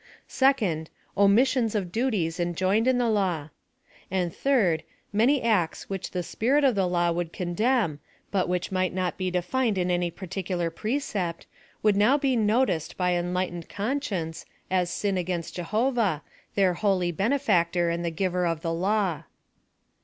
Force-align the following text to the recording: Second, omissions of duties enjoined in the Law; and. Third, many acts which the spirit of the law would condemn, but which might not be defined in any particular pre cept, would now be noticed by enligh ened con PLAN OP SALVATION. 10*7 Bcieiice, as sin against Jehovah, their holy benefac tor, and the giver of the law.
Second, 0.27 0.89
omissions 1.15 1.75
of 1.75 1.91
duties 1.91 2.39
enjoined 2.39 2.87
in 2.87 2.97
the 2.97 3.07
Law; 3.07 3.49
and. 4.09 4.35
Third, 4.35 4.81
many 5.13 5.43
acts 5.43 5.91
which 5.91 6.09
the 6.09 6.23
spirit 6.23 6.63
of 6.63 6.73
the 6.73 6.87
law 6.87 7.11
would 7.11 7.31
condemn, 7.31 7.99
but 8.31 8.49
which 8.49 8.71
might 8.71 8.95
not 8.95 9.15
be 9.15 9.29
defined 9.29 9.77
in 9.77 9.91
any 9.91 10.09
particular 10.09 10.71
pre 10.71 10.97
cept, 10.97 11.45
would 11.83 11.95
now 11.95 12.17
be 12.17 12.35
noticed 12.35 12.97
by 12.97 13.11
enligh 13.13 13.51
ened 13.51 13.69
con 13.69 13.99
PLAN 13.99 13.99
OP 13.99 14.03
SALVATION. 14.05 14.29
10*7 14.29 14.29
Bcieiice, 14.31 14.45
as 14.71 14.89
sin 14.89 15.17
against 15.19 15.55
Jehovah, 15.55 16.23
their 16.55 16.73
holy 16.73 17.13
benefac 17.13 17.73
tor, 17.73 17.89
and 17.91 18.03
the 18.03 18.09
giver 18.09 18.47
of 18.47 18.61
the 18.61 18.73
law. 18.73 19.25